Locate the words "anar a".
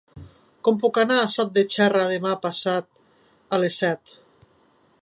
1.01-1.27